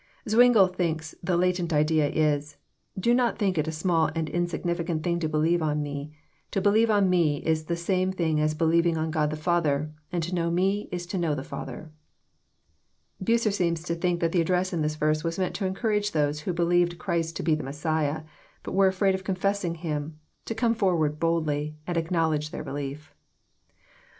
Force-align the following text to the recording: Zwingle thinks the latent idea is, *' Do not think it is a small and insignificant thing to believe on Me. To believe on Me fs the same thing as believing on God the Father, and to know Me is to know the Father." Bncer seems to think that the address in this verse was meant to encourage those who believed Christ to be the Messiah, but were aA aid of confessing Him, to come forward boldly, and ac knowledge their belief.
Zwingle 0.27 0.65
thinks 0.65 1.13
the 1.21 1.37
latent 1.37 1.71
idea 1.71 2.09
is, 2.09 2.57
*' 2.77 2.99
Do 2.99 3.13
not 3.13 3.37
think 3.37 3.55
it 3.59 3.67
is 3.67 3.75
a 3.75 3.79
small 3.79 4.09
and 4.15 4.27
insignificant 4.31 5.03
thing 5.03 5.19
to 5.19 5.29
believe 5.29 5.61
on 5.61 5.83
Me. 5.83 6.11
To 6.49 6.59
believe 6.59 6.89
on 6.89 7.07
Me 7.07 7.43
fs 7.45 7.65
the 7.65 7.75
same 7.75 8.11
thing 8.11 8.39
as 8.39 8.55
believing 8.55 8.97
on 8.97 9.11
God 9.11 9.29
the 9.29 9.35
Father, 9.37 9.93
and 10.11 10.23
to 10.23 10.33
know 10.33 10.49
Me 10.49 10.89
is 10.91 11.05
to 11.05 11.19
know 11.19 11.35
the 11.35 11.43
Father." 11.43 11.91
Bncer 13.23 13.53
seems 13.53 13.83
to 13.83 13.93
think 13.93 14.21
that 14.21 14.31
the 14.31 14.41
address 14.41 14.73
in 14.73 14.81
this 14.81 14.95
verse 14.95 15.23
was 15.23 15.37
meant 15.37 15.53
to 15.57 15.67
encourage 15.67 16.13
those 16.13 16.39
who 16.39 16.51
believed 16.51 16.97
Christ 16.97 17.35
to 17.35 17.43
be 17.43 17.53
the 17.53 17.61
Messiah, 17.63 18.23
but 18.63 18.71
were 18.73 18.91
aA 18.91 19.05
aid 19.05 19.13
of 19.13 19.23
confessing 19.23 19.75
Him, 19.85 20.17
to 20.45 20.55
come 20.55 20.73
forward 20.73 21.19
boldly, 21.19 21.77
and 21.85 21.95
ac 21.95 22.07
knowledge 22.09 22.49
their 22.49 22.63
belief. 22.63 23.13